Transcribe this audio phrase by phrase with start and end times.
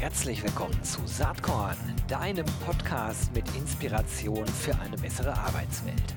[0.00, 6.14] Herzlich willkommen zu Saatkorn, deinem Podcast mit Inspiration für eine bessere Arbeitswelt.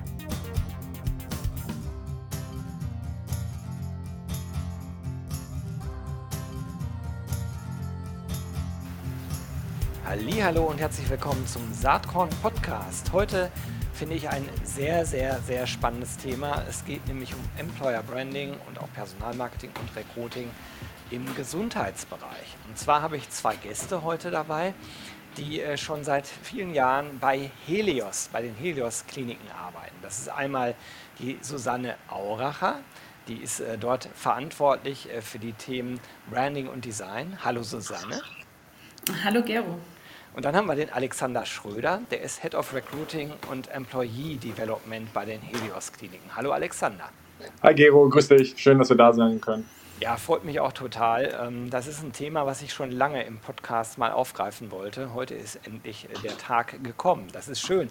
[10.04, 13.12] Hallo und herzlich willkommen zum Saatkorn Podcast.
[13.12, 13.50] Heute
[13.92, 16.62] finde ich ein sehr, sehr, sehr spannendes Thema.
[16.68, 20.48] Es geht nämlich um Employer Branding und auch Personalmarketing und Recruiting
[21.12, 22.56] im Gesundheitsbereich.
[22.68, 24.74] Und zwar habe ich zwei Gäste heute dabei,
[25.36, 29.96] die äh, schon seit vielen Jahren bei Helios, bei den Helios-Kliniken arbeiten.
[30.02, 30.74] Das ist einmal
[31.18, 32.80] die Susanne Auracher,
[33.28, 36.00] die ist äh, dort verantwortlich äh, für die Themen
[36.30, 37.38] Branding und Design.
[37.44, 38.20] Hallo Susanne.
[39.24, 39.78] Hallo Gero.
[40.34, 45.12] Und dann haben wir den Alexander Schröder, der ist Head of Recruiting und Employee Development
[45.12, 46.34] bei den Helios-Kliniken.
[46.34, 47.10] Hallo Alexander.
[47.62, 48.54] Hi Gero, grüß dich.
[48.56, 49.68] Schön, dass wir da sein können.
[50.02, 51.32] Ja, freut mich auch total.
[51.40, 55.14] Ähm, das ist ein Thema, was ich schon lange im Podcast mal aufgreifen wollte.
[55.14, 57.28] Heute ist endlich der Tag gekommen.
[57.30, 57.88] Das ist schön.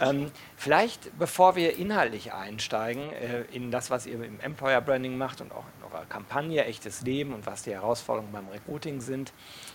[0.00, 5.42] Ähm, vielleicht, bevor wir inhaltlich einsteigen äh, in das, was ihr im Employer Branding macht
[5.42, 9.34] und auch in eurer Kampagne Echtes Leben und was die Herausforderungen beim Recruiting sind,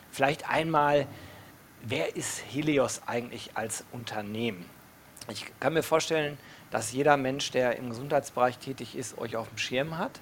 [0.09, 1.05] vielleicht einmal
[1.83, 4.65] wer ist Helios eigentlich als Unternehmen?
[5.29, 6.39] Ich kann mir vorstellen,
[6.71, 10.21] dass jeder Mensch, der im Gesundheitsbereich tätig ist, euch auf dem Schirm hat.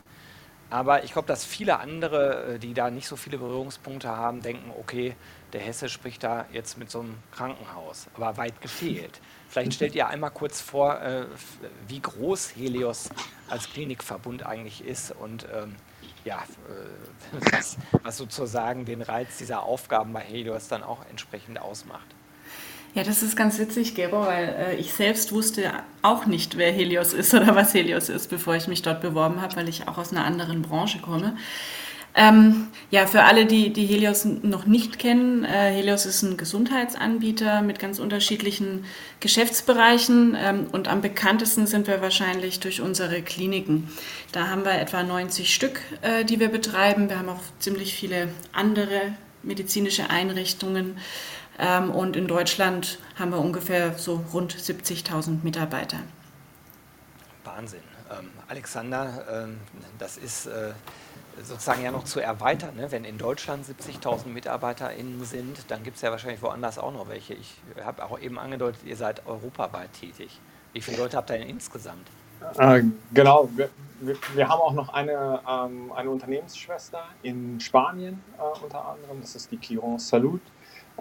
[0.70, 4.72] Aber ich glaube, dass viele andere, äh, die da nicht so viele Berührungspunkte haben, denken,
[4.80, 5.16] okay,
[5.54, 9.22] der Hesse spricht da jetzt mit so einem Krankenhaus, aber weit gefehlt.
[9.50, 11.26] Vielleicht stellt ihr einmal kurz vor, äh,
[11.88, 13.10] wie groß Helios
[13.50, 15.76] als Klinikverbund eigentlich ist und ähm,
[16.26, 22.08] ja, äh, was, was sozusagen den Reiz dieser Aufgaben bei Helios dann auch entsprechend ausmacht.
[22.96, 25.72] Ja, das ist ganz witzig, Gero, weil äh, ich selbst wusste
[26.04, 29.56] auch nicht, wer Helios ist oder was Helios ist, bevor ich mich dort beworben habe,
[29.56, 31.36] weil ich auch aus einer anderen Branche komme.
[32.16, 37.64] Ähm, ja, für alle, die, die Helios noch nicht kennen, äh, Helios ist ein Gesundheitsanbieter
[37.64, 38.86] mit ganz unterschiedlichen
[39.20, 43.90] Geschäftsbereichen ähm, und am bekanntesten sind wir wahrscheinlich durch unsere Kliniken.
[44.32, 47.10] Da haben wir etwa 90 Stück, äh, die wir betreiben.
[47.10, 50.98] Wir haben auch ziemlich viele andere medizinische Einrichtungen
[51.60, 55.98] ähm, und in Deutschland haben wir ungefähr so rund 70.000 Mitarbeiter.
[57.44, 57.82] Wahnsinn.
[58.12, 59.60] Ähm, Alexander, ähm,
[60.00, 60.72] das ist äh,
[61.42, 62.76] sozusagen ja noch zu erweitern.
[62.76, 62.92] Ne?
[62.92, 67.34] Wenn in Deutschland 70.000 MitarbeiterInnen sind, dann gibt es ja wahrscheinlich woanders auch noch welche.
[67.34, 70.40] Ich habe auch eben angedeutet, ihr seid europaweit tätig.
[70.74, 72.08] Wie viele Leute habt ihr denn insgesamt?
[72.58, 73.70] Äh, genau, wir,
[74.02, 79.36] wir, wir, haben auch noch eine, ähm, eine Unternehmensschwester in Spanien äh, unter anderem, das
[79.36, 80.42] ist die Quiron Salud.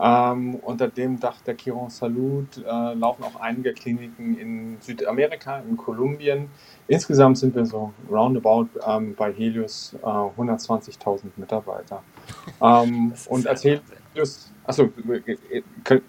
[0.01, 5.77] Ähm, unter dem Dach der Quiron Salud äh, laufen auch einige Kliniken in Südamerika, in
[5.77, 6.49] Kolumbien.
[6.89, 12.03] Insgesamt sind wir so roundabout ähm, bei Helios äh, 120.000 Mitarbeiter.
[12.61, 14.89] Ähm, und als Helios, achso,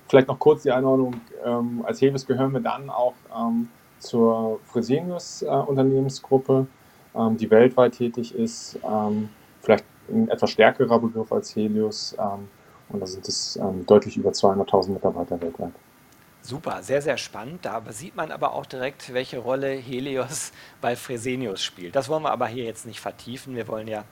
[0.08, 5.42] vielleicht noch kurz die Einordnung, ähm, als Helios gehören wir dann auch ähm, zur Fresenius
[5.42, 6.68] äh, Unternehmensgruppe,
[7.16, 8.80] ähm, die weltweit tätig ist.
[9.62, 12.16] vielleicht ein etwas stärkerer Begriff als Helios
[12.94, 15.74] und da sind es ähm, deutlich über 200.000 Mitarbeiter weltweit.
[16.42, 17.64] Super, sehr, sehr spannend.
[17.64, 21.96] Da sieht man aber auch direkt, welche Rolle Helios bei Fresenius spielt.
[21.96, 23.56] Das wollen wir aber hier jetzt nicht vertiefen.
[23.56, 24.04] Wir wollen ja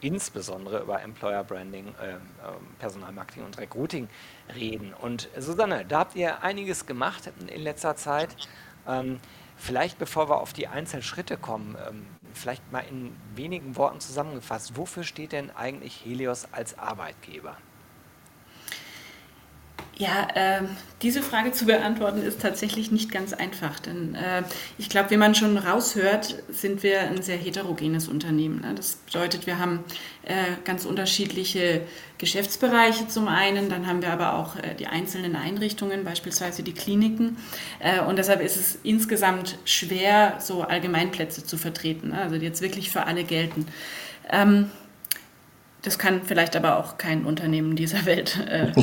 [0.00, 2.14] insbesondere über Employer Branding, äh,
[2.78, 4.08] Personalmarketing und Recruiting
[4.54, 4.94] reden.
[4.94, 8.36] Und Susanne, da habt ihr einiges gemacht in letzter Zeit.
[8.86, 9.18] Ähm,
[9.56, 14.76] vielleicht bevor wir auf die einzelnen Schritte kommen, ähm, vielleicht mal in wenigen Worten zusammengefasst,
[14.76, 17.56] wofür steht denn eigentlich Helios als Arbeitgeber?
[20.00, 20.62] Ja, äh,
[21.02, 24.44] diese Frage zu beantworten ist tatsächlich nicht ganz einfach, denn äh,
[24.78, 28.62] ich glaube, wie man schon raushört, sind wir ein sehr heterogenes Unternehmen.
[28.62, 28.74] Ne?
[28.74, 29.84] Das bedeutet, wir haben
[30.22, 30.32] äh,
[30.64, 31.82] ganz unterschiedliche
[32.16, 37.36] Geschäftsbereiche zum einen, dann haben wir aber auch äh, die einzelnen Einrichtungen, beispielsweise die Kliniken.
[37.78, 42.22] Äh, und deshalb ist es insgesamt schwer, so Allgemeinplätze zu vertreten, ne?
[42.22, 43.66] also die jetzt wirklich für alle gelten.
[44.30, 44.70] Ähm,
[45.82, 48.72] das kann vielleicht aber auch kein Unternehmen dieser Welt äh,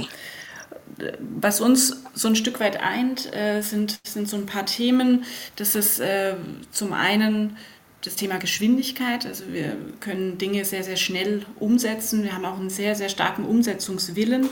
[1.19, 5.23] was uns so ein Stück weit eint, äh, sind, sind so ein paar Themen.
[5.55, 6.35] Das ist äh,
[6.71, 7.57] zum einen
[8.03, 9.25] das Thema Geschwindigkeit.
[9.25, 12.23] Also wir können Dinge sehr, sehr schnell umsetzen.
[12.23, 14.49] Wir haben auch einen sehr, sehr starken Umsetzungswillen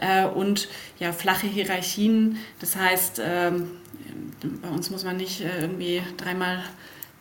[0.00, 0.68] äh, und
[0.98, 2.38] ja, flache Hierarchien.
[2.60, 3.72] Das heißt, ähm,
[4.62, 6.62] bei uns muss man nicht äh, irgendwie dreimal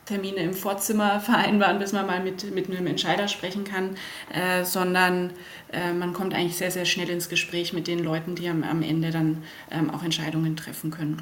[0.06, 3.98] Termine im Vorzimmer vereinbaren, bis man mal mit, mit einem Entscheider sprechen kann,
[4.34, 5.32] äh, sondern
[5.74, 8.82] äh, man kommt eigentlich sehr, sehr schnell ins Gespräch mit den Leuten, die am, am
[8.82, 11.22] Ende dann ähm, auch Entscheidungen treffen können.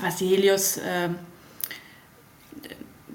[0.00, 1.08] Was die Helios äh,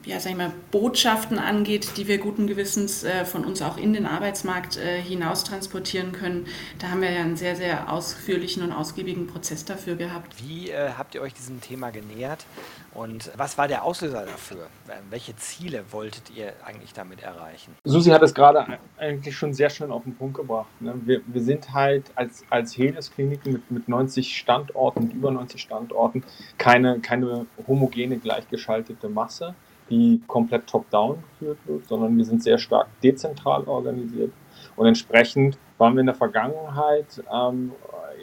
[0.06, 3.94] ja, sag ich mal, Botschaften angeht, die wir guten Gewissens äh, von uns auch in
[3.94, 6.48] den Arbeitsmarkt äh, hinaus transportieren können.
[6.80, 10.36] Da haben wir ja einen sehr, sehr ausführlichen und ausgiebigen Prozess dafür gehabt.
[10.42, 12.46] Wie äh, habt ihr euch diesem Thema genähert
[12.94, 14.68] und was war der Auslöser dafür?
[14.90, 17.76] Ähm, welche Ziele wolltet ihr eigentlich damit erreichen?
[17.84, 20.70] Susi hat es gerade eigentlich schon sehr schön auf den Punkt gebracht.
[20.80, 20.96] Ne?
[21.06, 26.24] Wir, wir sind halt als, als Heles-Kliniken mit, mit 90 Standorten, mit über 90 Standorten,
[26.58, 29.54] keine, keine homogene, gleichgeschaltete Masse
[29.92, 34.32] die komplett top-down geführt wird, sondern wir sind sehr stark dezentral organisiert.
[34.76, 37.74] Und entsprechend waren wir in der Vergangenheit ähm,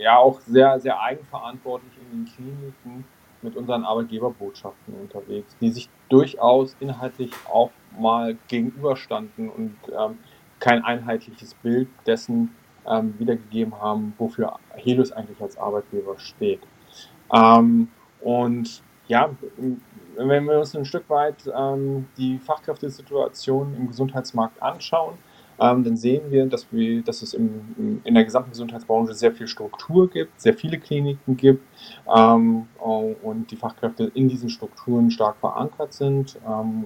[0.00, 3.04] ja auch sehr, sehr eigenverantwortlich in den Kliniken
[3.42, 10.18] mit unseren Arbeitgeberbotschaften unterwegs, die sich durchaus inhaltlich auch mal gegenüberstanden und ähm,
[10.58, 12.50] kein einheitliches Bild dessen
[12.86, 16.60] ähm, wiedergegeben haben, wofür Helios eigentlich als Arbeitgeber steht.
[17.32, 17.88] Ähm,
[18.20, 19.30] und ja,
[20.18, 25.14] wenn wir uns ein Stück weit ähm, die Fachkräftesituation im Gesundheitsmarkt anschauen,
[25.60, 29.48] ähm, dann sehen wir, dass, wir, dass es im, in der gesamten Gesundheitsbranche sehr viel
[29.48, 31.64] Struktur gibt, sehr viele Kliniken gibt
[32.14, 36.38] ähm, und die Fachkräfte in diesen Strukturen stark verankert sind.
[36.46, 36.84] Ähm,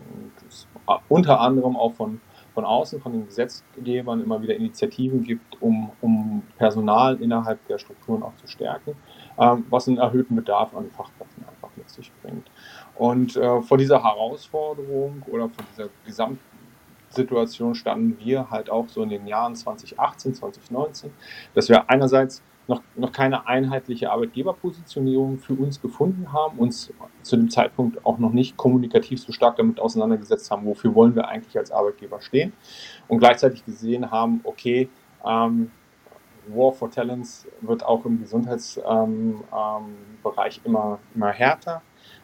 [0.48, 0.66] es
[1.08, 2.20] unter anderem auch von,
[2.54, 8.22] von außen, von den Gesetzgebern immer wieder Initiativen gibt, um, um Personal innerhalb der Strukturen
[8.22, 8.94] auch zu stärken,
[9.38, 12.50] ähm, was einen erhöhten Bedarf an Fachkräften einfach mit sich bringt.
[12.96, 19.08] Und äh, vor dieser Herausforderung oder vor dieser Gesamtsituation standen wir halt auch so in
[19.08, 21.10] den Jahren 2018, 2019,
[21.54, 26.92] dass wir einerseits noch, noch keine einheitliche Arbeitgeberpositionierung für uns gefunden haben, uns
[27.22, 31.28] zu dem Zeitpunkt auch noch nicht kommunikativ so stark damit auseinandergesetzt haben, wofür wollen wir
[31.28, 32.52] eigentlich als Arbeitgeber stehen
[33.08, 34.88] und gleichzeitig gesehen haben, okay,
[35.24, 35.70] ähm,
[36.48, 41.82] War for Talents wird auch im Gesundheitsbereich ähm, ähm, immer, immer härter.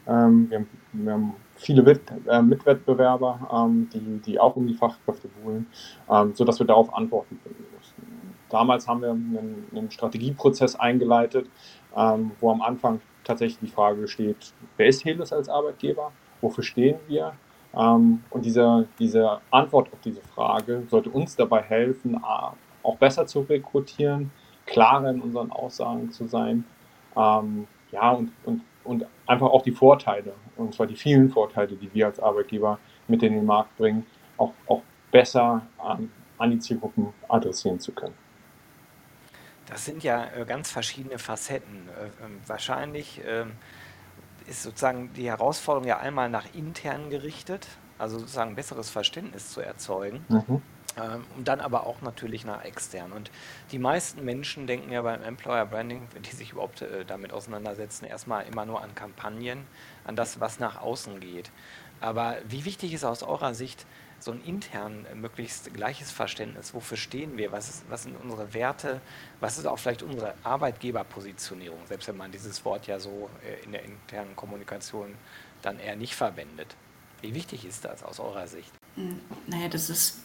[0.09, 4.73] Ähm, wir, haben, wir, haben, viele Wit äh, Mitwettbewerber, ähm, die, die auch um die
[4.73, 5.67] Fachkräfte buhlen,
[6.09, 8.01] ähm, sodass wir darauf Antworten finden mussten.
[8.49, 11.47] Damals haben wir einen, einen Strategieprozess eingeleitet,
[11.95, 16.97] ähm, wo am Anfang tatsächlich die Frage steht, wer ist Helios als Arbeitgeber, wofür stehen
[17.07, 17.33] wir?
[17.77, 23.41] Ähm, und diese, diese Antwort auf diese Frage sollte uns dabei helfen, auch besser zu
[23.41, 24.31] rekrutieren,
[24.65, 26.63] klarer in unseren Aussagen zu sein
[27.15, 31.93] ähm, ja, und, und und einfach auch die Vorteile, und zwar die vielen Vorteile, die
[31.93, 34.03] wir als Arbeitgeber mit in den Markt bringen,
[34.35, 34.81] auch, auch
[35.11, 38.15] besser an, an die Zielgruppen adressieren zu können.
[39.67, 41.87] Das sind ja äh, ganz verschiedene Facetten.
[41.87, 43.51] Äh, ähm, wahrscheinlich ähm,
[44.47, 47.67] ist sozusagen die Herausforderung ja einmal nach intern gerichtet,
[47.99, 50.25] also sozusagen besseres Verständnis zu erzeugen.
[50.29, 50.63] Mhm.
[50.97, 53.11] Ähm, und dann aber auch natürlich nach extern.
[53.11, 53.31] Und
[53.71, 58.45] die meisten Menschen denken ja beim Employer Branding, die sich überhaupt äh, damit auseinandersetzen, erstmal
[58.47, 59.65] immer nur an Kampagnen,
[60.05, 61.51] an das, was nach außen geht.
[62.01, 63.85] Aber wie wichtig ist aus eurer Sicht
[64.19, 66.73] so ein intern äh, möglichst gleiches Verständnis?
[66.73, 67.51] Wofür stehen wir?
[67.51, 69.01] Was, ist, was sind unsere Werte?
[69.39, 71.79] Was ist auch vielleicht unsere Arbeitgeberpositionierung?
[71.87, 75.15] Selbst wenn man dieses Wort ja so äh, in der internen Kommunikation
[75.61, 76.75] dann eher nicht verwendet.
[77.21, 78.71] Wie wichtig ist das aus eurer Sicht?
[78.95, 80.19] Hm, naja, das ist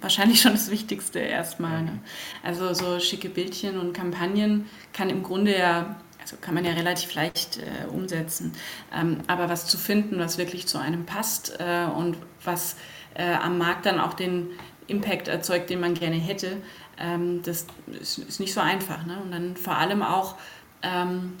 [0.00, 1.82] wahrscheinlich schon das Wichtigste erstmal.
[1.82, 1.98] Ne?
[2.42, 7.14] Also so schicke Bildchen und Kampagnen kann im Grunde ja, also kann man ja relativ
[7.14, 8.52] leicht äh, umsetzen.
[8.94, 12.76] Ähm, aber was zu finden, was wirklich zu einem passt äh, und was
[13.14, 14.50] äh, am Markt dann auch den
[14.86, 16.56] Impact erzeugt, den man gerne hätte,
[16.98, 17.66] ähm, das
[18.00, 19.04] ist, ist, nicht so einfach.
[19.06, 19.18] Ne?
[19.22, 20.36] Und dann vor allem auch,
[20.82, 21.34] ähm,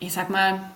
[0.00, 0.70] ich sag mal,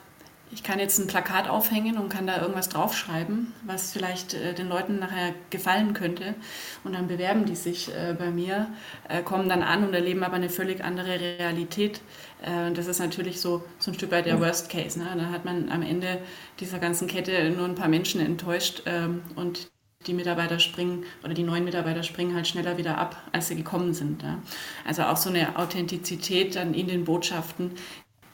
[0.52, 4.68] ich kann jetzt ein Plakat aufhängen und kann da irgendwas draufschreiben, was vielleicht äh, den
[4.68, 6.34] Leuten nachher gefallen könnte.
[6.82, 8.68] Und dann bewerben die sich äh, bei mir,
[9.08, 12.00] äh, kommen dann an und erleben aber eine völlig andere Realität.
[12.42, 14.98] Äh, das ist natürlich so, so ein Stück weit der Worst Case.
[14.98, 15.06] Ne?
[15.16, 16.18] Da hat man am Ende
[16.58, 19.70] dieser ganzen Kette nur ein paar Menschen enttäuscht ähm, und
[20.06, 23.92] die Mitarbeiter springen oder die neuen Mitarbeiter springen halt schneller wieder ab, als sie gekommen
[23.92, 24.22] sind.
[24.22, 24.42] Ja?
[24.84, 27.72] Also auch so eine Authentizität dann in den Botschaften,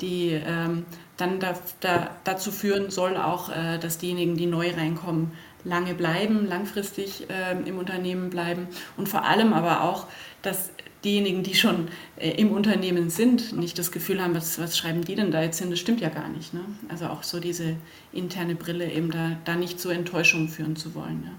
[0.01, 0.85] die ähm,
[1.17, 5.33] dann da, da, dazu führen soll, auch, äh, dass diejenigen, die neu reinkommen,
[5.65, 10.07] lange bleiben, langfristig äh, im Unternehmen bleiben und vor allem aber auch,
[10.43, 10.71] dass
[11.05, 15.15] diejenigen, die schon äh, im Unternehmen sind, nicht das Gefühl haben, was, was schreiben die
[15.15, 16.55] denn da jetzt hin, das stimmt ja gar nicht.
[16.55, 16.65] Ne?
[16.89, 17.77] Also auch so diese
[18.13, 21.23] interne Brille eben da, da nicht zu Enttäuschungen führen zu wollen.
[21.25, 21.33] Ja.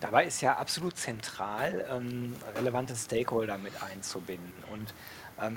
[0.00, 4.52] Dabei ist ja absolut zentral, ähm, relevante Stakeholder mit einzubinden.
[4.72, 4.92] Und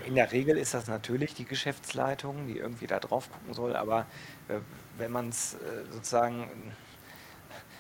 [0.06, 4.06] in der Regel ist das natürlich die Geschäftsleitung, die irgendwie da drauf gucken soll, aber
[4.50, 4.60] äh,
[4.98, 5.58] wenn man es äh,
[5.92, 6.50] sozusagen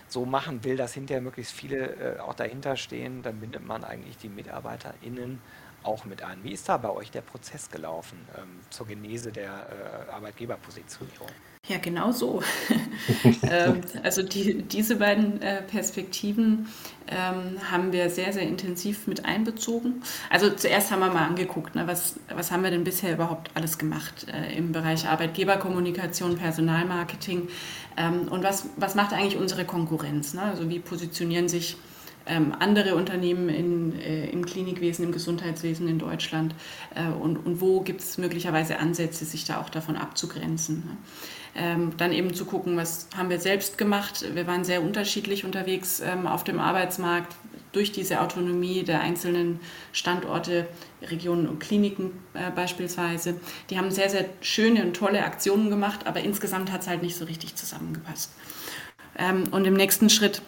[0.07, 4.17] so machen will, dass hinterher möglichst viele äh, auch dahinter stehen, dann bindet man eigentlich
[4.17, 5.41] die MitarbeiterInnen
[5.83, 6.43] auch mit ein.
[6.43, 11.29] Wie ist da bei euch der Prozess gelaufen ähm, zur Genese der äh, Arbeitgeberpositionierung?
[11.69, 12.41] Ja, genau so.
[13.41, 16.67] Ähm, also die, diese beiden äh, Perspektiven
[17.07, 20.01] ähm, haben wir sehr, sehr intensiv mit einbezogen.
[20.29, 23.77] Also zuerst haben wir mal angeguckt, ne, was, was haben wir denn bisher überhaupt alles
[23.77, 27.47] gemacht äh, im Bereich Arbeitgeberkommunikation, Personalmarketing
[27.97, 30.33] ähm, und was, was macht eigentlich unsere Konkurrenz?
[30.33, 30.41] Ne?
[30.41, 31.77] Also wie positionieren sich
[32.27, 36.53] ähm, andere Unternehmen in, äh, im Klinikwesen, im Gesundheitswesen in Deutschland
[36.93, 40.83] äh, und, und wo gibt es möglicherweise Ansätze, sich da auch davon abzugrenzen.
[40.85, 40.97] Ne?
[41.55, 44.23] Ähm, dann eben zu gucken, was haben wir selbst gemacht.
[44.33, 47.35] Wir waren sehr unterschiedlich unterwegs ähm, auf dem Arbeitsmarkt
[47.71, 49.59] durch diese Autonomie der einzelnen
[49.91, 50.67] Standorte,
[51.01, 53.35] Regionen und Kliniken äh, beispielsweise.
[53.69, 57.15] Die haben sehr, sehr schöne und tolle Aktionen gemacht, aber insgesamt hat es halt nicht
[57.15, 58.31] so richtig zusammengepasst.
[59.17, 60.41] Ähm, und im nächsten Schritt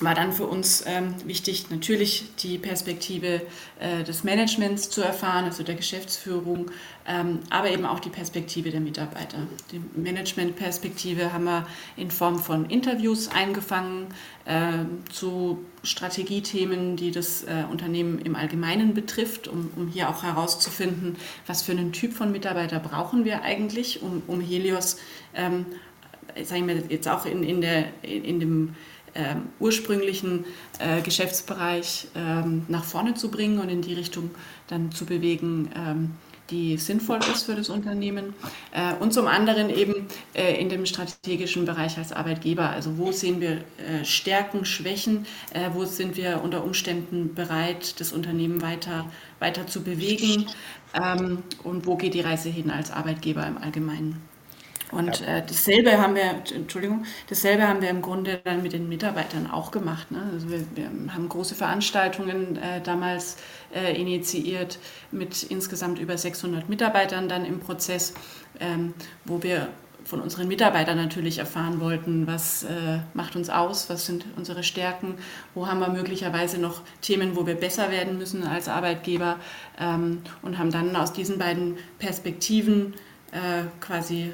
[0.00, 3.42] war dann für uns ähm, wichtig, natürlich die Perspektive
[3.80, 6.70] äh, des Managements zu erfahren, also der Geschäftsführung,
[7.06, 9.38] ähm, aber eben auch die Perspektive der Mitarbeiter.
[9.72, 14.06] Die Managementperspektive haben wir in Form von Interviews eingefangen
[14.44, 21.16] äh, zu Strategiethemen, die das äh, Unternehmen im Allgemeinen betrifft, um, um, hier auch herauszufinden,
[21.46, 24.98] was für einen Typ von Mitarbeiter brauchen wir eigentlich, um, um Helios,
[25.34, 25.66] ähm,
[26.44, 28.74] sagen wir jetzt auch in, in, der, in, in dem
[29.14, 30.44] ähm, ursprünglichen
[30.78, 34.30] äh, Geschäftsbereich ähm, nach vorne zu bringen und in die Richtung
[34.68, 36.10] dann zu bewegen, ähm,
[36.50, 38.34] die sinnvoll ist für das Unternehmen.
[38.72, 42.70] Äh, und zum anderen eben äh, in dem strategischen Bereich als Arbeitgeber.
[42.70, 48.12] Also wo sehen wir äh, Stärken, Schwächen, äh, wo sind wir unter Umständen bereit, das
[48.12, 50.46] Unternehmen weiter, weiter zu bewegen
[50.94, 54.27] ähm, und wo geht die Reise hin als Arbeitgeber im Allgemeinen.
[54.92, 55.38] Und ja.
[55.38, 59.70] äh, dasselbe haben wir, Entschuldigung, dasselbe haben wir im Grunde dann mit den Mitarbeitern auch
[59.70, 60.10] gemacht.
[60.10, 60.22] Ne?
[60.32, 63.36] Also wir, wir, haben große Veranstaltungen äh, damals
[63.74, 64.78] äh, initiiert
[65.10, 68.14] mit insgesamt über 600 Mitarbeitern dann im Prozess,
[68.60, 69.68] ähm, wo wir
[70.04, 75.16] von unseren Mitarbeitern natürlich erfahren wollten, was äh, macht uns aus, was sind unsere Stärken,
[75.54, 79.36] wo haben wir möglicherweise noch Themen, wo wir besser werden müssen als Arbeitgeber
[79.78, 82.94] ähm, und haben dann aus diesen beiden Perspektiven
[83.32, 84.32] äh, quasi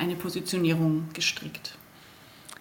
[0.00, 1.76] eine Positionierung gestrickt.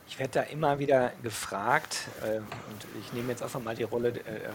[0.09, 4.09] Ich werde da immer wieder gefragt, äh, und ich nehme jetzt einfach mal die Rolle
[4.09, 4.51] äh, der,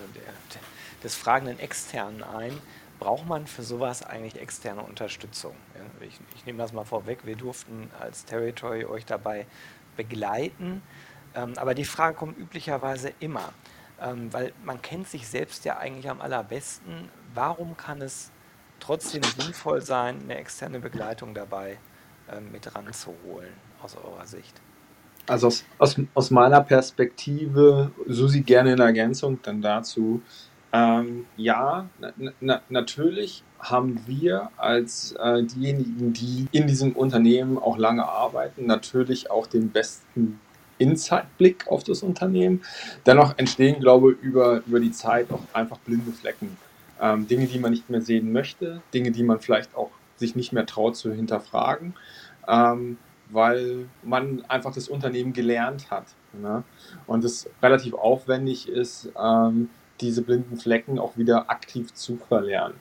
[1.03, 2.53] des fragenden Externen ein,
[2.99, 5.55] braucht man für sowas eigentlich externe Unterstützung?
[5.75, 9.47] Ja, ich, ich, nehme das mal vorweg, wir durften als Territory euch dabei
[9.97, 10.83] begleiten,
[11.35, 13.55] ähm, aber die Frage kommt üblicherweise immer,
[13.99, 17.09] ähm, weil man kennt sich selbst ja eigentlich am allerbesten.
[17.33, 18.31] Warum kann es
[18.79, 21.94] trotzdem sinnvoll sein, eine externe Begleitung dabei äh,
[22.53, 23.53] mit ranzuholen,
[23.83, 24.61] aus eurer Sicht?
[25.27, 30.23] Also aus, aus, aus meiner Perspektive, Susi gerne in Ergänzung dann dazu,
[30.75, 31.89] ähm, ja,
[32.41, 39.31] na, natürlich haben wir als äh, diejenigen, die in diesem Unternehmen auch lange arbeiten, natürlich
[39.31, 40.41] auch den besten
[40.79, 42.63] Inside-Blick auf das Unternehmen.
[43.07, 46.57] Dennoch entstehen, glaube ich, über, über die Zeit auch einfach blinde Flecken.
[47.01, 50.53] Ähm, Dinge, die man nicht mehr sehen möchte, Dinge, die man vielleicht auch sich nicht
[50.53, 51.95] mehr traut zu hinterfragen
[52.49, 52.99] ähm,
[53.31, 56.07] weil man einfach das Unternehmen gelernt hat.
[56.33, 56.63] Ne?
[57.07, 62.77] Und es relativ aufwendig ist, ähm, diese blinden Flecken auch wieder aktiv zu verlernen.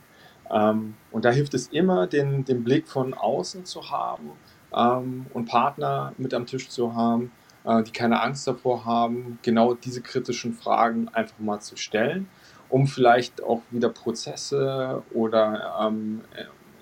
[0.52, 4.32] Ähm, und da hilft es immer, den, den Blick von außen zu haben
[4.76, 7.32] ähm, und Partner mit am Tisch zu haben,
[7.64, 12.28] äh, die keine Angst davor haben, genau diese kritischen Fragen einfach mal zu stellen,
[12.70, 16.22] um vielleicht auch wieder Prozesse oder ähm,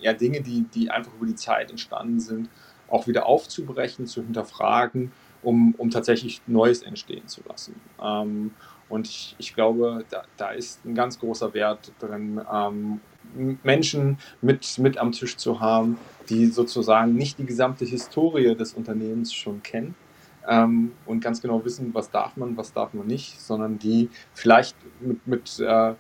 [0.02, 2.50] ja, Dinge, die, die einfach über die Zeit entstanden sind,
[2.90, 5.12] auch wieder aufzubrechen, zu hinterfragen,
[5.44, 7.80] um, um tatsächlich Neues entstehen zu lassen.
[8.02, 8.52] Ähm,
[8.90, 13.00] und ich, ich glaube, da, da, ist ein ganz großer Wert drin, ähm,
[13.64, 15.98] Menschen mit, mit am Tisch zu haben,
[16.30, 19.96] die sozusagen nicht die gesamte Historie des Unternehmens schon kennen
[20.48, 24.76] ähm, und ganz genau wissen, was darf man, was darf man nicht, sondern die vielleicht
[25.00, 25.94] mit, mit äh,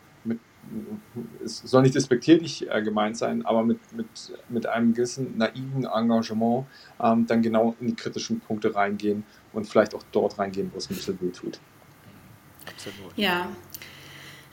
[1.44, 4.08] es soll nicht despektierlich äh, gemeint sein, aber mit, mit,
[4.50, 6.66] mit einem gewissen naiven Engagement
[7.02, 10.90] ähm, dann genau in die kritischen Punkte reingehen und vielleicht auch dort reingehen, wo es
[10.90, 11.60] ein bisschen weh tut.
[12.68, 13.18] Absolut.
[13.18, 13.50] Ja,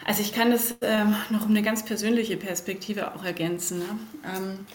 [0.04, 3.80] also ich kann das ähm, noch um eine ganz persönliche Perspektive auch ergänzen.
[3.80, 3.98] Ne?
[4.24, 4.66] Ähm,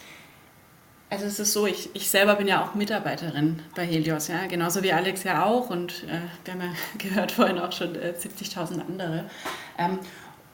[1.10, 4.82] also es ist so, ich, ich selber bin ja auch Mitarbeiterin bei Helios, ja, genauso
[4.82, 8.80] wie Alex ja auch und äh, wir haben ja gehört vorhin auch schon äh, 70.000
[8.80, 9.30] andere.
[9.78, 9.98] Ähm,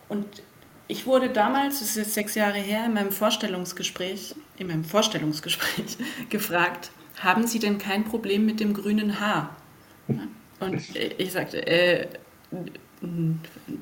[0.08, 0.42] und
[0.90, 5.96] ich wurde damals, das ist jetzt sechs Jahre her, in meinem Vorstellungsgespräch, in meinem Vorstellungsgespräch
[6.30, 9.56] gefragt, haben Sie denn kein Problem mit dem grünen Haar?
[10.58, 12.08] Und ich sagte, äh,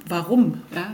[0.07, 0.63] warum.
[0.75, 0.93] Ja?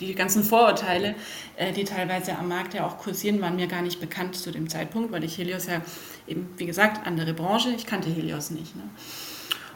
[0.00, 1.16] die ganzen Vorurteile,
[1.56, 4.68] äh, die teilweise am Markt ja auch kursieren, waren mir gar nicht bekannt zu dem
[4.68, 5.82] Zeitpunkt, weil ich Helios ja
[6.28, 8.76] eben, wie gesagt, andere Branche, ich kannte Helios nicht.
[8.76, 8.82] Ne?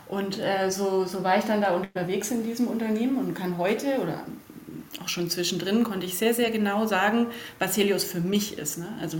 [0.08, 3.98] Und äh, so, so war ich dann da unterwegs in diesem Unternehmen und kann heute
[4.00, 4.24] oder
[5.00, 8.78] auch schon zwischendrin konnte ich sehr, sehr genau sagen, was Helios für mich ist.
[8.78, 8.88] Ne?
[9.00, 9.18] Also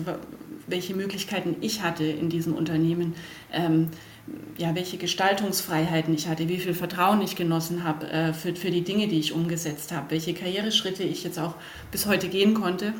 [0.66, 3.14] welche Möglichkeiten ich hatte in diesem Unternehmen.
[3.52, 3.88] Ähm,
[4.56, 8.82] ja, welche Gestaltungsfreiheiten ich hatte, wie viel Vertrauen ich genossen habe äh, für, für die
[8.82, 11.54] Dinge, die ich umgesetzt habe, welche Karriereschritte ich jetzt auch
[11.90, 12.94] bis heute gehen konnte.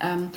[0.00, 0.30] Ähm,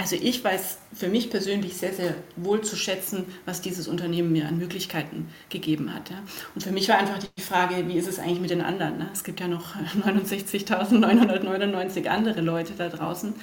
[0.00, 4.48] also ich weiß für mich persönlich sehr, sehr wohl zu schätzen, was dieses Unternehmen mir
[4.48, 6.08] an Möglichkeiten gegeben hat.
[6.08, 6.16] Ja.
[6.54, 8.96] Und für mich war einfach die Frage, wie ist es eigentlich mit den anderen?
[8.96, 9.10] Ne?
[9.12, 13.34] Es gibt ja noch 69.999 andere Leute da draußen.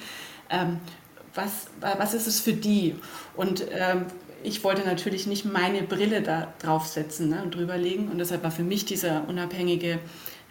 [0.50, 0.80] Ähm,
[1.32, 2.96] was, was ist es für die?
[3.36, 4.06] Und ähm,
[4.42, 8.08] ich wollte natürlich nicht meine Brille da draufsetzen ne, und drüberlegen.
[8.08, 10.00] Und deshalb war für mich dieser unabhängige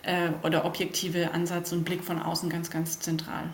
[0.03, 3.49] äh, oder objektive Ansatz und Blick von außen ganz, ganz zentral.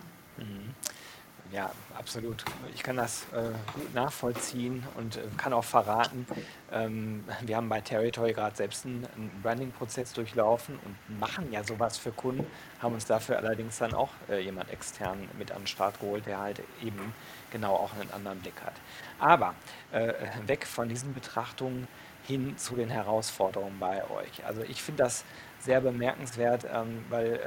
[1.53, 2.43] Ja, absolut.
[2.73, 6.25] Ich kann das äh, gut nachvollziehen und äh, kann auch verraten,
[6.71, 11.99] ähm, wir haben bei Territory gerade selbst einen, einen Branding-Prozess durchlaufen und machen ja sowas
[11.99, 12.47] für Kunden,
[12.81, 16.39] haben uns dafür allerdings dann auch äh, jemand extern mit an den Start geholt, der
[16.39, 17.13] halt eben
[17.51, 18.73] genau auch einen anderen Blick hat.
[19.19, 19.53] Aber
[19.91, 20.11] äh,
[20.47, 21.87] weg von diesen Betrachtungen
[22.25, 24.43] hin zu den Herausforderungen bei euch.
[24.45, 25.23] Also ich finde das
[25.63, 27.39] sehr bemerkenswert, ähm, weil äh,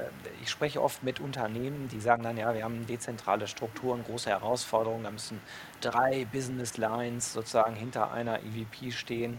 [0.42, 5.04] ich spreche oft mit Unternehmen, die sagen dann, ja, wir haben dezentrale Strukturen, große Herausforderungen,
[5.04, 5.40] da müssen
[5.80, 9.38] drei Business Lines sozusagen hinter einer EVP stehen.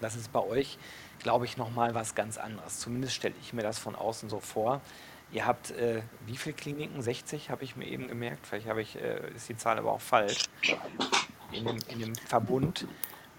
[0.00, 0.78] Das ist bei euch,
[1.18, 2.78] glaube ich, nochmal was ganz anderes.
[2.78, 4.80] Zumindest stelle ich mir das von außen so vor.
[5.32, 7.02] Ihr habt äh, wie viele Kliniken?
[7.02, 8.46] 60 habe ich mir eben gemerkt.
[8.46, 10.44] Vielleicht habe ich, äh, ist die Zahl aber auch falsch.
[11.50, 12.86] In dem, in dem Verbund.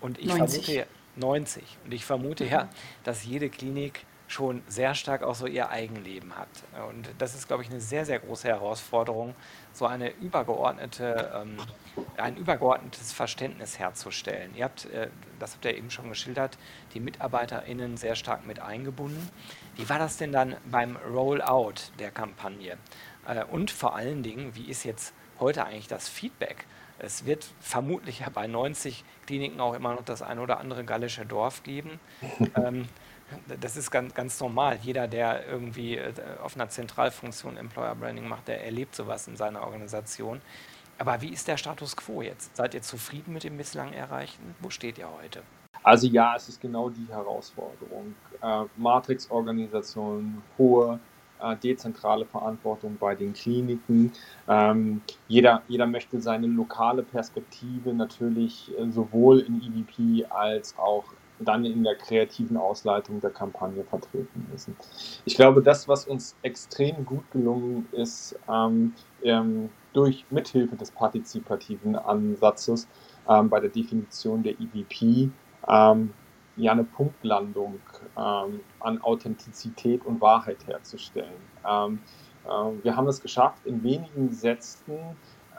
[0.01, 0.65] Und ich 90.
[0.65, 1.63] vermute 90.
[1.85, 2.69] Und ich vermute ja,
[3.03, 6.47] dass jede Klinik schon sehr stark auch so ihr Eigenleben hat.
[6.89, 9.35] Und das ist, glaube ich, eine sehr, sehr große Herausforderung,
[9.71, 11.57] so eine übergeordnete, ähm,
[12.17, 14.55] ein übergeordnetes Verständnis herzustellen.
[14.55, 16.57] Ihr habt, äh, das habt ihr eben schon geschildert,
[16.93, 19.29] die MitarbeiterInnen sehr stark mit eingebunden.
[19.75, 22.77] Wie war das denn dann beim Rollout der Kampagne?
[23.27, 26.65] Äh, und vor allen Dingen, wie ist jetzt heute eigentlich das Feedback?
[26.97, 31.25] Es wird vermutlich ja bei 90 Kliniken auch immer noch das ein oder andere gallische
[31.25, 31.99] Dorf geben.
[32.55, 32.87] ähm,
[33.59, 34.79] das ist ganz, ganz normal.
[34.81, 39.63] Jeder, der irgendwie äh, auf einer Zentralfunktion Employer Branding macht, der erlebt sowas in seiner
[39.63, 40.41] Organisation.
[40.97, 42.55] Aber wie ist der Status quo jetzt?
[42.55, 44.55] Seid ihr zufrieden mit dem bislang Erreichten?
[44.61, 45.41] Wo steht ihr heute?
[45.83, 48.15] Also ja, es ist genau die Herausforderung.
[48.41, 50.99] Äh, Matrix-Organisation, hohe
[51.41, 54.11] äh, dezentrale Verantwortung bei den Kliniken.
[54.47, 61.03] Ähm, jeder, jeder möchte seine lokale Perspektive natürlich äh, sowohl in EVP als auch
[61.39, 64.75] dann in der kreativen Ausleitung der Kampagne vertreten müssen.
[65.25, 68.93] Ich glaube, das, was uns extrem gut gelungen ist, ähm,
[69.23, 72.87] ähm, durch Mithilfe des partizipativen Ansatzes
[73.27, 75.29] ähm, bei der Definition der EVP,
[75.67, 76.13] ähm,
[76.57, 77.79] ja eine Punktlandung
[78.17, 81.33] ähm, an Authentizität und Wahrheit herzustellen.
[81.67, 81.99] Ähm,
[82.45, 84.97] äh, wir haben es geschafft, in wenigen Sätzen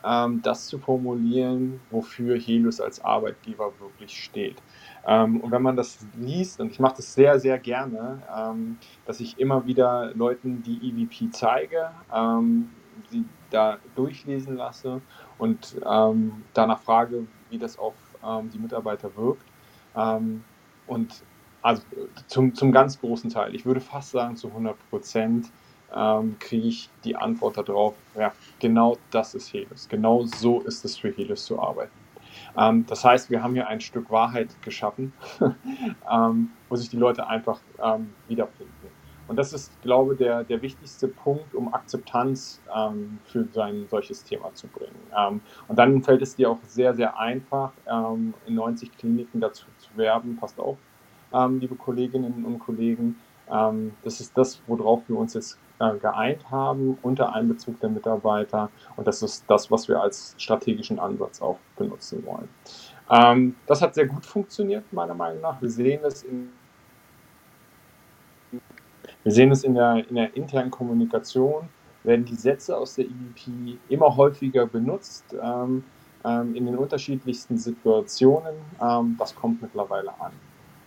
[0.03, 4.61] das zu formulieren, wofür Helios als Arbeitgeber wirklich steht.
[5.07, 9.21] Ähm, und wenn man das liest, und ich mache das sehr, sehr gerne, ähm, dass
[9.21, 12.69] ich immer wieder Leuten die EVP zeige, ähm,
[13.09, 15.01] sie da durchlesen lasse
[15.37, 19.45] und ähm, danach frage, wie das auf ähm, die Mitarbeiter wirkt.
[19.95, 20.43] Ähm,
[20.87, 21.23] und
[21.61, 21.83] also
[22.27, 25.47] zum, zum ganz großen Teil, ich würde fast sagen zu 100 Prozent,
[26.39, 29.87] kriege ich die Antwort darauf, ja, genau das ist Helios.
[29.87, 31.91] Genau so ist es für Helios zu arbeiten.
[32.57, 35.13] Ähm, das heißt, wir haben hier ein Stück Wahrheit geschaffen,
[36.11, 38.73] ähm, wo sich die Leute einfach ähm, wiederfinden.
[39.27, 44.23] Und das ist, glaube ich, der, der wichtigste Punkt, um Akzeptanz ähm, für sein solches
[44.23, 44.95] Thema zu bringen.
[45.17, 49.65] Ähm, und dann fällt es dir auch sehr, sehr einfach, ähm, in 90 Kliniken dazu
[49.79, 50.37] zu werben.
[50.37, 50.77] Passt auf,
[51.59, 53.17] liebe Kolleginnen und Kollegen.
[53.47, 58.69] das ist das, worauf wir uns jetzt äh, geeint haben unter Einbezug der Mitarbeiter.
[58.95, 62.49] Und das ist das, was wir als strategischen Ansatz auch benutzen wollen.
[63.09, 65.61] Ähm, das hat sehr gut funktioniert, meiner Meinung nach.
[65.61, 66.49] Wir sehen es in,
[69.23, 71.69] wir sehen es in, der, in der internen Kommunikation,
[72.03, 75.25] werden die Sätze aus der EVP immer häufiger benutzt.
[75.41, 75.83] Ähm,
[76.27, 78.55] ähm, in den unterschiedlichsten Situationen.
[78.81, 80.31] Ähm, das kommt mittlerweile an.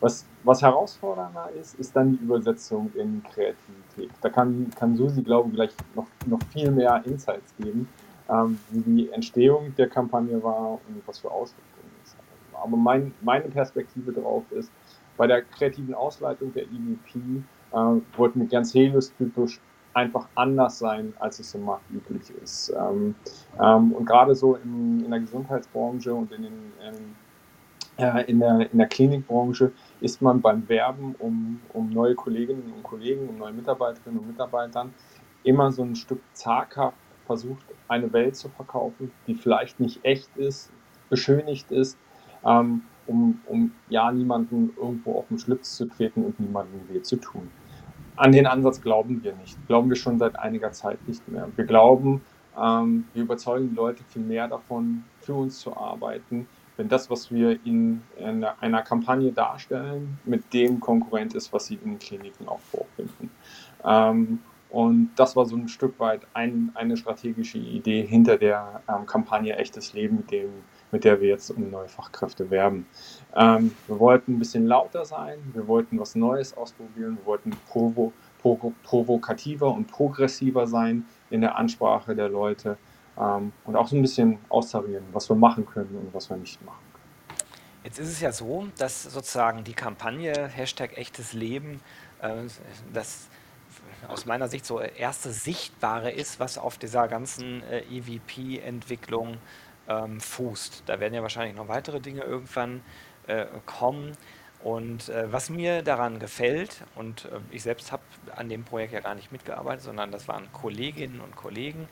[0.00, 4.10] Was, was herausfordernder ist, ist dann die Übersetzung in Kreativität.
[4.22, 7.86] Da kann, kann Susi, glaube ich, gleich noch, noch viel mehr Insights geben,
[8.30, 12.24] ähm, wie die Entstehung der Kampagne war und was für Auswirkungen es hat.
[12.62, 14.72] Aber mein, meine Perspektive darauf ist,
[15.16, 17.18] bei der kreativen Ausleitung der EVP
[17.72, 19.60] äh, wollten wir ganz Helios-typisch
[19.92, 22.72] einfach anders sein, als es im Markt üblich ist.
[22.78, 23.14] Ähm,
[23.60, 28.72] ähm, und gerade so in, in, der Gesundheitsbranche und in, den, in, äh, in, der,
[28.72, 33.52] in der Klinikbranche ist man beim Werben um, um neue Kolleginnen und Kollegen, um neue
[33.52, 34.94] Mitarbeiterinnen und Mitarbeitern
[35.44, 40.70] immer so ein Stück zaghaft versucht, eine Welt zu verkaufen, die vielleicht nicht echt ist,
[41.08, 41.96] beschönigt ist,
[42.44, 47.16] ähm, um, um ja niemanden irgendwo auf den Schlitz zu treten und niemandem weh zu
[47.16, 47.50] tun.
[48.16, 49.56] An den Ansatz glauben wir nicht.
[49.66, 51.48] Glauben wir schon seit einiger Zeit nicht mehr.
[51.56, 52.20] Wir glauben,
[52.60, 56.46] ähm, wir überzeugen die Leute viel mehr davon, für uns zu arbeiten,
[56.80, 61.78] wenn das, was wir in, in einer Kampagne darstellen, mit dem Konkurrent ist, was sie
[61.84, 63.30] in Kliniken auch vorfinden.
[63.84, 64.38] Ähm,
[64.70, 69.56] und das war so ein Stück weit ein, eine strategische Idee hinter der ähm, Kampagne
[69.56, 70.48] Echtes Leben, mit, dem,
[70.90, 72.86] mit der wir jetzt um neue Fachkräfte werben.
[73.36, 78.14] Ähm, wir wollten ein bisschen lauter sein, wir wollten was Neues ausprobieren, wir wollten provo
[78.40, 82.78] provo provokativer und progressiver sein in der Ansprache der Leute
[83.18, 86.64] ähm, und auch so ein bisschen austarieren, was wir machen können und was wir nicht
[86.64, 87.38] machen können.
[87.84, 91.80] Jetzt ist es ja so, dass sozusagen die Kampagne Hashtag echtes Leben,
[92.20, 92.44] äh,
[92.92, 93.28] das
[94.08, 99.38] aus meiner Sicht so erste Sichtbare ist, was auf dieser ganzen äh, EVP-Entwicklung
[99.88, 100.84] ähm, fußt.
[100.86, 102.82] Da werden ja wahrscheinlich noch weitere Dinge irgendwann
[103.26, 104.12] äh, kommen.
[104.62, 108.02] Und äh, was mir daran gefällt, und äh, ich selbst habe
[108.36, 111.88] an dem Projekt ja gar nicht mitgearbeitet, sondern das waren Kolleginnen und Kollegen,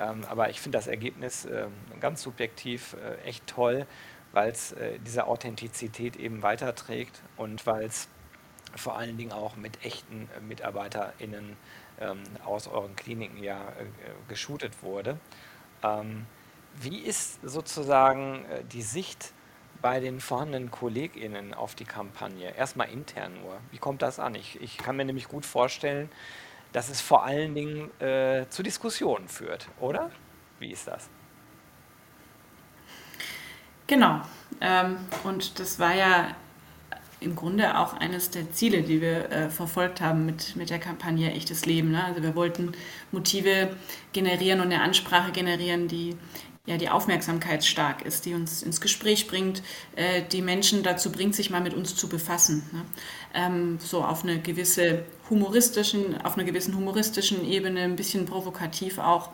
[0.00, 3.86] ähm, aber ich finde das Ergebnis ähm, ganz subjektiv äh, echt toll,
[4.32, 8.08] weil es äh, diese Authentizität eben weiterträgt und weil es
[8.76, 11.56] vor allen Dingen auch mit echten äh, MitarbeiterInnen
[12.00, 13.84] ähm, aus euren Kliniken ja äh,
[14.28, 15.18] geshootet wurde.
[15.82, 16.26] Ähm,
[16.76, 19.32] wie ist sozusagen äh, die Sicht
[19.82, 22.54] bei den vorhandenen KollegInnen auf die Kampagne?
[22.56, 23.58] Erstmal intern nur.
[23.70, 24.34] Wie kommt das an?
[24.34, 26.10] Ich, ich kann mir nämlich gut vorstellen,
[26.72, 30.10] dass es vor allen Dingen äh, zu Diskussionen führt, oder?
[30.58, 31.08] Wie ist das?
[33.86, 34.20] Genau.
[34.60, 36.36] Ähm, und das war ja
[37.20, 41.32] im Grunde auch eines der Ziele, die wir äh, verfolgt haben mit, mit der Kampagne
[41.32, 41.90] Echtes Leben.
[41.90, 42.04] Ne?
[42.04, 42.72] Also wir wollten
[43.12, 43.76] Motive
[44.12, 46.16] generieren und eine Ansprache generieren, die
[46.66, 49.62] ja, die Aufmerksamkeit stark ist, die uns ins Gespräch bringt,
[49.96, 52.68] äh, die Menschen dazu bringt, sich mal mit uns zu befassen.
[52.72, 52.84] Ne?
[53.34, 59.30] Ähm, so auf eine gewisse humoristischen, auf einer gewissen humoristischen Ebene, ein bisschen provokativ auch.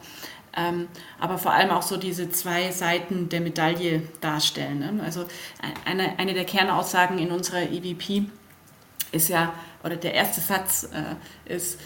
[0.56, 4.78] Ähm, aber vor allem auch so diese zwei Seiten der Medaille darstellen.
[4.78, 5.02] Ne?
[5.04, 5.26] Also
[5.84, 8.24] eine, eine der Kernaussagen in unserer EVP
[9.12, 9.52] ist ja,
[9.84, 11.78] oder der erste Satz äh, ist,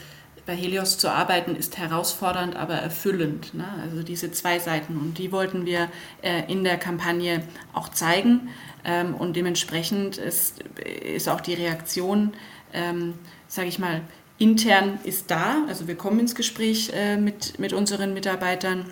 [0.46, 3.54] bei Helios zu arbeiten ist herausfordernd, aber erfüllend.
[3.54, 3.66] Ne?
[3.82, 5.88] Also diese zwei Seiten und die wollten wir
[6.22, 8.48] äh, in der Kampagne auch zeigen
[8.84, 10.62] ähm, und dementsprechend ist,
[11.04, 12.32] ist auch die Reaktion,
[12.72, 13.14] ähm,
[13.48, 14.02] sage ich mal,
[14.38, 15.64] intern ist da.
[15.68, 18.86] Also wir kommen ins Gespräch äh, mit, mit unseren Mitarbeitern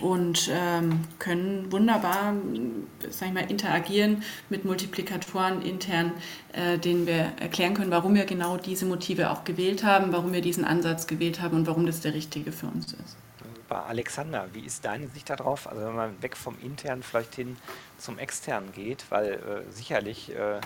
[0.00, 2.34] und ähm, können wunderbar,
[3.10, 6.12] sag ich mal, interagieren mit Multiplikatoren intern,
[6.52, 10.40] äh, denen wir erklären können, warum wir genau diese Motive auch gewählt haben, warum wir
[10.40, 13.16] diesen Ansatz gewählt haben und warum das der richtige für uns ist.
[13.68, 15.68] Alexander, wie ist deine Sicht darauf?
[15.68, 17.56] Also wenn man weg vom internen vielleicht hin
[17.98, 20.60] zum externen geht, weil äh, sicherlich äh,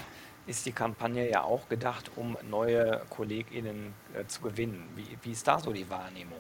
[0.47, 4.89] ist die Kampagne ja auch gedacht, um neue KollegInnen äh, zu gewinnen.
[4.97, 6.39] Wie, wie ist da so die Wahrnehmung?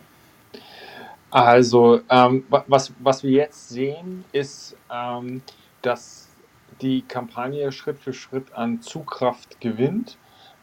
[1.34, 5.42] Also, ähm, was, was wir jetzt sehen, ist, ähm,
[5.82, 6.28] dass
[6.80, 10.16] die Kampagne Schritt für Schritt an Zugkraft gewinnt,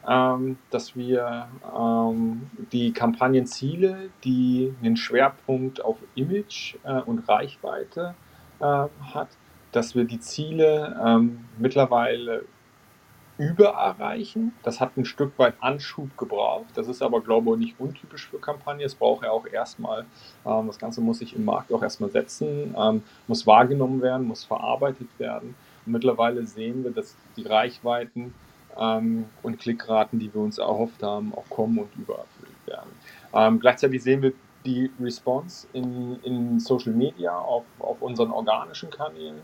[0.07, 8.15] ähm, dass wir ähm, die Kampagnenziele, die einen Schwerpunkt auf Image äh, und Reichweite
[8.61, 9.27] äh, hat,
[9.73, 12.45] dass wir die Ziele ähm, mittlerweile
[13.41, 14.53] übererreichen.
[14.61, 16.67] Das hat ein Stück weit Anschub gebraucht.
[16.75, 18.85] Das ist aber, glaube ich, nicht untypisch für Kampagnen.
[18.85, 20.05] Es braucht ja auch erstmal,
[20.45, 24.43] ähm, das Ganze muss sich im Markt auch erstmal setzen, ähm, muss wahrgenommen werden, muss
[24.43, 25.55] verarbeitet werden.
[25.85, 28.35] Und mittlerweile sehen wir, dass die Reichweiten
[28.77, 32.91] ähm, und Klickraten, die wir uns erhofft haben, auch kommen und übererfüllt werden.
[33.33, 39.41] Ähm, gleichzeitig sehen wir die Response in, in Social Media auf, auf unseren organischen Kanälen.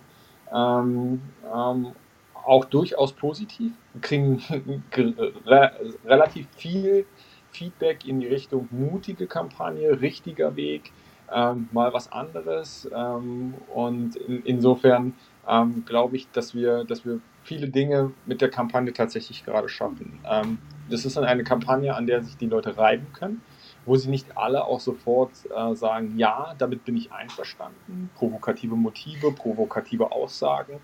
[2.48, 3.74] Auch durchaus positiv.
[4.00, 4.42] Kriegen
[6.06, 7.06] relativ viel
[7.52, 10.94] Feedback in die Richtung mutige Kampagne, richtiger Weg,
[11.30, 12.90] ähm, mal was anderes.
[12.96, 15.14] Ähm, und in, insofern
[15.46, 20.18] ähm, glaube ich, dass wir, dass wir viele Dinge mit der Kampagne tatsächlich gerade schaffen.
[20.26, 23.42] Ähm, das ist dann eine Kampagne, an der sich die Leute reiben können,
[23.86, 28.10] wo sie nicht alle auch sofort äh, sagen, ja, damit bin ich einverstanden.
[28.16, 30.80] Provokative Motive, provokative Aussagen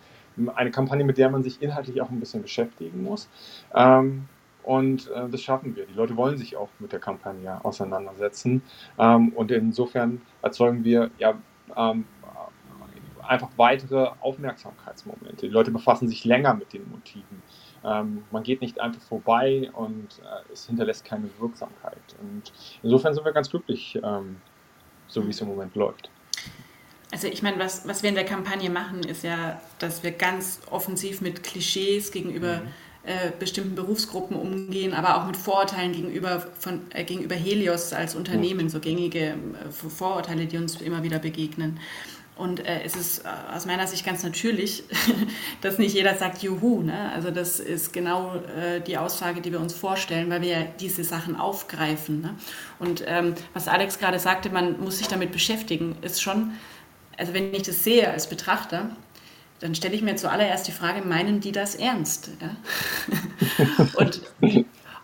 [0.55, 3.29] eine Kampagne, mit der man sich inhaltlich auch ein bisschen beschäftigen muss.
[3.75, 4.29] Ähm,
[4.63, 5.85] Und äh, das schaffen wir.
[5.85, 8.63] Die Leute wollen sich auch mit der Kampagne auseinandersetzen.
[8.97, 11.41] Ähm, und insofern erzeugen wir ja
[11.75, 12.05] ähm,
[13.19, 15.47] einfach weitere Aufmerksamkeitsmomente.
[15.47, 17.43] Die Leute befassen sich länger mit den Motiven.
[17.83, 22.15] Ähm, man geht nicht einfach vorbei und äh, es hinterlässt keine Wirksamkeit.
[22.21, 24.41] Und insofern sind wir ganz glücklich, ähm,
[25.07, 26.12] so wie es im Moment läuft.
[27.13, 30.61] Also ich meine, was, was wir in der Kampagne machen, ist ja, dass wir ganz
[30.71, 32.67] offensiv mit Klischees gegenüber mhm.
[33.03, 38.65] äh, bestimmten Berufsgruppen umgehen, aber auch mit Vorurteilen gegenüber, von, äh, gegenüber Helios als Unternehmen,
[38.65, 38.69] mhm.
[38.69, 39.35] so gängige äh,
[39.71, 41.79] Vorurteile, die uns immer wieder begegnen.
[42.35, 44.83] Und äh, es ist äh, aus meiner Sicht ganz natürlich,
[45.61, 46.81] dass nicht jeder sagt Juhu.
[46.81, 47.11] Ne?
[47.13, 51.03] Also das ist genau äh, die Aussage, die wir uns vorstellen, weil wir ja diese
[51.03, 52.21] Sachen aufgreifen.
[52.21, 52.33] Ne?
[52.79, 56.53] Und ähm, was Alex gerade sagte, man muss sich damit beschäftigen, ist schon,
[57.17, 58.95] also wenn ich das sehe als Betrachter,
[59.59, 62.31] dann stelle ich mir zuallererst die Frage, meinen die das ernst?
[62.41, 63.85] Ja?
[63.95, 64.21] und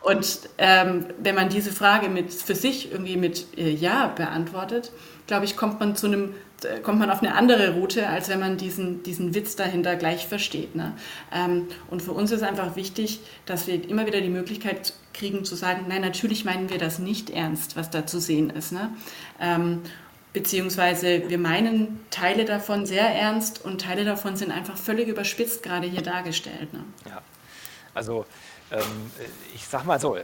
[0.02, 4.92] und ähm, wenn man diese Frage mit, für sich irgendwie mit äh, Ja beantwortet,
[5.28, 8.40] glaube ich, kommt man zu einem äh, kommt man auf eine andere Route, als wenn
[8.40, 10.76] man diesen, diesen Witz dahinter gleich versteht.
[10.76, 10.94] Ne?
[11.34, 15.56] Ähm, und für uns ist einfach wichtig, dass wir immer wieder die Möglichkeit kriegen zu
[15.56, 18.72] sagen, nein, natürlich meinen wir das nicht ernst, was da zu sehen ist.
[18.72, 18.92] Ne?
[19.40, 19.82] Ähm,
[20.34, 25.88] beziehungsweise wir meinen Teile davon sehr ernst und Teile davon sind einfach völlig überspitzt gerade
[25.88, 26.74] hier dargestellt.
[26.74, 26.84] Ne?
[27.06, 27.22] Ja,
[27.94, 28.26] also
[28.72, 29.12] ähm,
[29.56, 30.18] ich sag mal so,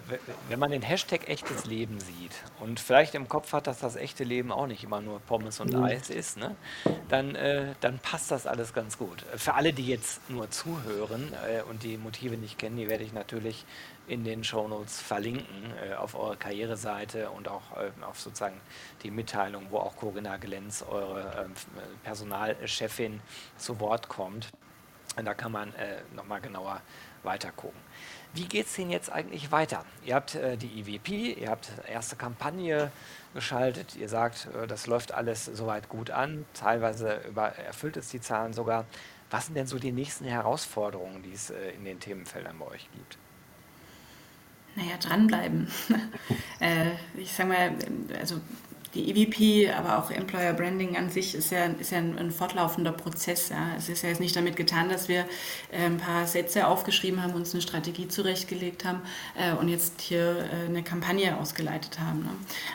[0.49, 4.23] wenn man den Hashtag echtes Leben sieht und vielleicht im Kopf hat, dass das echte
[4.23, 5.83] Leben auch nicht immer nur Pommes und mhm.
[5.83, 6.55] Eis ist, ne,
[7.09, 9.25] dann, äh, dann passt das alles ganz gut.
[9.35, 13.13] Für alle, die jetzt nur zuhören äh, und die Motive nicht kennen, die werde ich
[13.13, 13.65] natürlich
[14.07, 18.59] in den Shownotes verlinken äh, auf eure Karriereseite und auch äh, auf sozusagen
[19.03, 21.53] die Mitteilung, wo auch Corinna Glenz, eure ähm,
[22.03, 23.21] Personalchefin,
[23.57, 24.49] zu Wort kommt.
[25.17, 26.81] Und da kann man äh, nochmal genauer
[27.23, 27.79] weiter gucken.
[28.33, 29.85] Wie geht es denn jetzt eigentlich weiter?
[30.03, 32.91] Ihr habt äh, die EVP, ihr habt erste Kampagne
[33.33, 38.19] geschaltet, ihr sagt, äh, das läuft alles soweit gut an, teilweise über, erfüllt es die
[38.19, 38.85] Zahlen sogar.
[39.31, 42.89] Was sind denn so die nächsten Herausforderungen, die es äh, in den Themenfeldern bei euch
[42.93, 43.17] gibt?
[44.75, 45.67] Naja, dranbleiben.
[46.59, 47.71] äh, ich sage mal,
[48.19, 48.41] also
[48.95, 52.91] die EVP, aber auch Employer Branding an sich ist ja, ist ja ein, ein fortlaufender
[52.91, 53.49] Prozess.
[53.49, 53.75] Ja.
[53.77, 55.25] Es ist ja jetzt nicht damit getan, dass wir
[55.71, 59.01] äh, ein paar Sätze aufgeschrieben haben, uns eine Strategie zurechtgelegt haben
[59.37, 62.23] äh, und jetzt hier äh, eine Kampagne ausgeleitet haben.
[62.23, 62.29] Ne.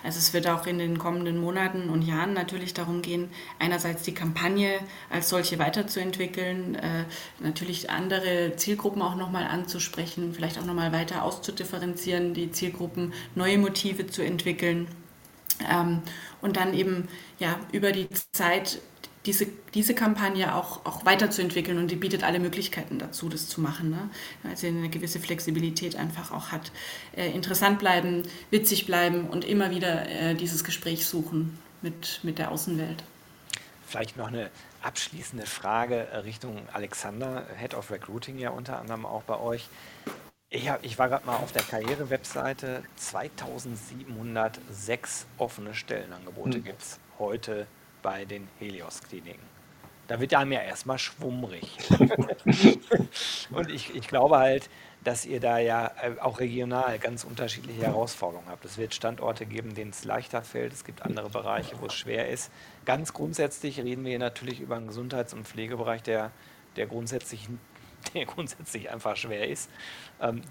[0.05, 4.15] Also es wird auch in den kommenden Monaten und Jahren natürlich darum gehen, einerseits die
[4.15, 7.05] Kampagne als solche weiterzuentwickeln, äh,
[7.41, 14.07] natürlich andere Zielgruppen auch nochmal anzusprechen, vielleicht auch nochmal weiter auszudifferenzieren, die Zielgruppen, neue Motive
[14.07, 14.87] zu entwickeln.
[15.68, 16.03] Ähm,
[16.40, 18.81] und dann eben ja, über die Zeit
[19.27, 23.90] diese, diese Kampagne auch, auch weiterzuentwickeln und die bietet alle Möglichkeiten dazu, das zu machen.
[23.90, 24.09] Ne?
[24.49, 26.73] Also eine gewisse Flexibilität einfach auch hat.
[27.14, 32.51] Äh, interessant bleiben, witzig bleiben und immer wieder äh, dieses Gespräch suchen mit, mit der
[32.51, 33.05] Außenwelt.
[33.87, 34.51] Vielleicht noch eine
[34.83, 39.68] abschließende Frage Richtung Alexander, Head of Recruiting ja unter anderem auch bei euch.
[40.53, 42.83] Ich, hab, ich war gerade mal auf der Karriere-Webseite.
[42.97, 46.65] 2706 offene Stellenangebote hm.
[46.65, 47.69] gibt es heute
[48.03, 49.49] bei den Helios-Kliniken.
[50.09, 51.79] Da wird einem ja erstmal schwummrig.
[53.53, 54.69] Und ich, ich glaube halt,
[55.05, 58.65] dass ihr da ja äh, auch regional ganz unterschiedliche Herausforderungen habt.
[58.65, 60.73] Es wird Standorte geben, denen es leichter fällt.
[60.73, 62.51] Es gibt andere Bereiche, wo es schwer ist.
[62.87, 66.33] Ganz grundsätzlich reden wir hier natürlich über einen Gesundheits- und Pflegebereich, der,
[66.75, 67.49] der grundsätzlich
[68.15, 69.71] der grundsätzlich einfach schwer ist.
[70.21, 70.43] Ähm,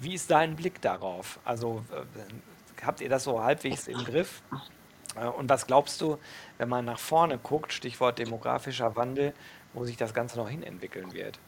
[0.00, 1.40] wie ist dein Blick darauf?
[1.44, 4.42] Also äh, habt ihr das so halbwegs im Griff?
[5.16, 6.18] Äh, und was glaubst du,
[6.58, 9.34] wenn man nach vorne guckt, Stichwort demografischer Wandel,
[9.72, 11.38] wo sich das Ganze noch hin entwickeln wird?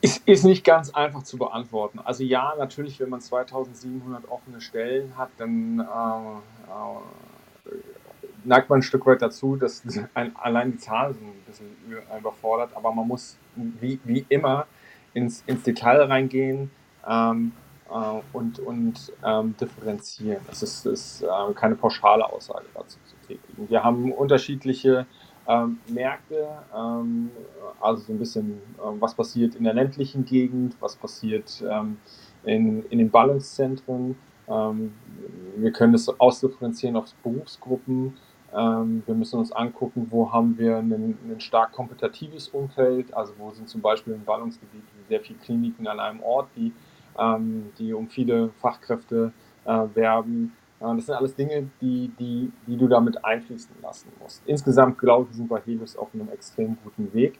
[0.00, 1.98] Ist, ist nicht ganz einfach zu beantworten.
[2.02, 7.72] Also ja, natürlich, wenn man 2700 offene Stellen hat, dann äh, äh,
[8.44, 9.82] neigt man ein Stück weit dazu, dass
[10.14, 11.76] ein, allein die Zahlen sind ein bisschen
[12.18, 13.36] überfordert, aber man muss
[13.80, 14.66] wie, wie immer
[15.14, 16.70] ins, ins Detail reingehen
[17.08, 17.52] ähm,
[17.90, 20.40] äh, und, und ähm, differenzieren.
[20.50, 23.68] Es ist, ist äh, keine pauschale Aussage dazu zu tätigen.
[23.68, 25.06] Wir haben unterschiedliche
[25.46, 27.30] ähm, Märkte, ähm,
[27.80, 31.98] also so ein bisschen, äh, was passiert in der ländlichen Gegend, was passiert ähm,
[32.44, 34.16] in, in den Ballungszentren.
[34.46, 34.92] Ähm,
[35.56, 38.16] wir können das ausdifferenzieren auf Berufsgruppen.
[38.58, 43.68] Ähm, wir müssen uns angucken, wo haben wir ein, stark kompetitives Umfeld, also wo sind
[43.68, 46.72] zum Beispiel im Ballungsgebiet sehr viele Kliniken an einem Ort, die,
[47.18, 49.32] ähm, die um viele Fachkräfte
[49.64, 50.56] äh, werben.
[50.80, 54.42] Äh, das sind alles Dinge, die, die, die du damit einfließen lassen musst.
[54.46, 57.38] Insgesamt glaube ich, sind wir Helios auf einem extrem guten Weg.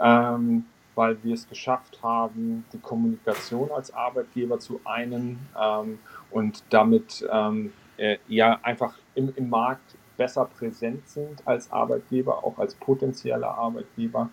[0.00, 0.64] Ähm,
[0.94, 5.98] weil wir es geschafft haben, die Kommunikation als Arbeitgeber zu einen ähm,
[6.30, 12.58] und damit ähm, äh, ja einfach im, im Markt besser präsent sind als Arbeitgeber, auch
[12.58, 14.30] als potenzieller Arbeitgeber.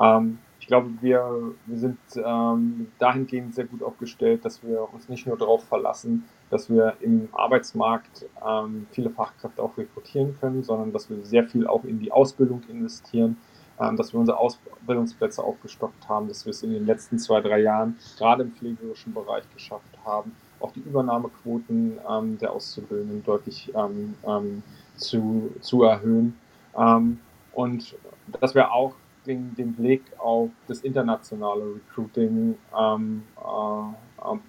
[0.00, 5.26] Ähm, ich glaube, wir, wir sind ähm, dahingehend sehr gut aufgestellt, dass wir uns nicht
[5.26, 11.08] nur darauf verlassen, dass wir im Arbeitsmarkt ähm, viele Fachkräfte auch rekrutieren können, sondern dass
[11.08, 13.36] wir sehr viel auch in die Ausbildung investieren,
[13.78, 17.60] ähm, dass wir unsere Ausbildungsplätze aufgestockt haben, dass wir es in den letzten zwei, drei
[17.60, 24.14] Jahren gerade im pflegerischen Bereich geschafft haben, auch die Übernahmequoten ähm, der Auszubildenden deutlich ähm,
[24.26, 24.62] ähm,
[24.96, 26.36] zu, zu erhöhen.
[26.76, 27.20] Ähm,
[27.52, 27.96] und
[28.40, 28.94] dass wir auch
[29.26, 34.40] den, den Blick auf das internationale Recruiting ähm, äh, ähm,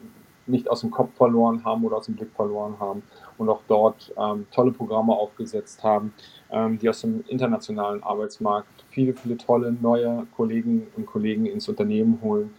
[0.45, 3.03] nicht aus dem Kopf verloren haben oder aus dem Blick verloren haben
[3.37, 6.13] und auch dort ähm, tolle Programme aufgesetzt haben,
[6.51, 12.19] ähm, die aus dem internationalen Arbeitsmarkt viele, viele tolle neue Kollegen und Kollegen ins Unternehmen
[12.21, 12.53] holen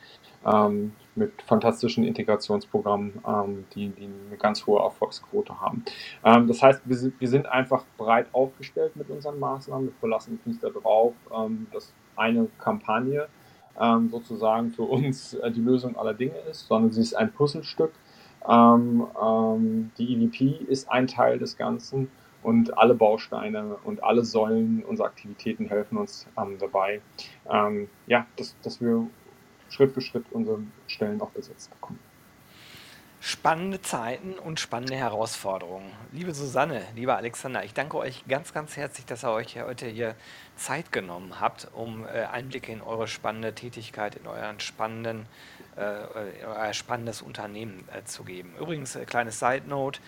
[0.44, 5.84] ähm, mit fantastischen Integrationsprogrammen, ähm, die, die, eine ganz hohe Erfolgsquote haben.
[6.24, 9.88] Ähm, das heißt, wir sind, wir sind, einfach breit aufgestellt mit unseren Maßnahmen.
[9.88, 13.28] Wir verlassen uns nicht darauf, ähm, dass eine Kampagne
[13.78, 17.92] ähm, sozusagen für uns äh, die Lösung aller Dinge ist, sondern sie ist ein Puzzlestück.
[18.48, 22.10] Ähm, ähm, die EVP ist ein Teil des Ganzen
[22.42, 26.24] und alle Bausteine und alle Säulen unserer Aktivitäten helfen uns
[26.60, 27.00] dabei,
[28.06, 29.08] ja, dass, dass wir
[29.68, 31.98] Schritt für Schritt unsere Stellen auch besetzt bekommen.
[33.20, 35.90] Spannende Zeiten und spannende Herausforderungen.
[36.12, 40.14] Liebe Susanne, lieber Alexander, ich danke euch ganz, ganz herzlich, dass ihr euch heute hier
[40.54, 45.26] Zeit genommen habt, um äh, Einblicke in eure spannende Tätigkeit, in euren spannenden,
[45.76, 48.54] äh, äh euer spannendes Unternehmen äh, zu geben.
[48.58, 50.00] Übrigens, äh, kleines Side Note,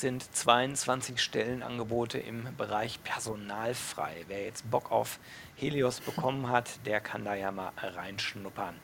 [0.00, 4.24] sind 22 Stellenangebote im Bereich Personal frei.
[4.28, 5.18] Wer jetzt Bock auf
[5.56, 8.74] Helios bekommen hat, der kann da ja mal reinschnuppern.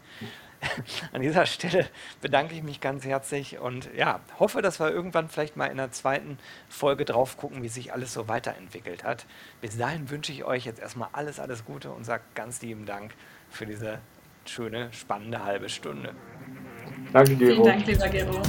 [1.12, 1.88] An dieser Stelle
[2.20, 5.90] bedanke ich mich ganz herzlich und ja, hoffe, dass wir irgendwann vielleicht mal in der
[5.90, 9.27] zweiten Folge drauf gucken, wie sich alles so weiterentwickelt hat.
[9.61, 13.12] Bis dahin wünsche ich euch jetzt erstmal alles, alles Gute und sage ganz lieben Dank
[13.51, 13.98] für diese
[14.46, 16.14] schöne, spannende halbe Stunde.
[17.12, 17.55] Danke, Gero.
[17.55, 18.42] Vielen Dank, lieber Gero.